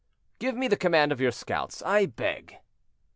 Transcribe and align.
"Give 0.39 0.55
me 0.55 0.67
the 0.67 0.75
command 0.77 1.11
of 1.11 1.21
your 1.21 1.29
scouts, 1.29 1.83
I 1.83 2.07
beg." 2.07 2.55